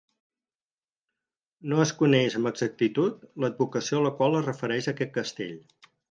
No 1.73 1.83
es 1.83 1.91
coneix 1.99 2.37
amb 2.39 2.49
exactitud 2.51 3.19
l'advocació 3.43 3.99
a 3.99 4.05
la 4.07 4.13
qual 4.21 4.39
es 4.39 4.47
refereix 4.47 4.89
aquest 4.93 5.13
castell. 5.19 5.53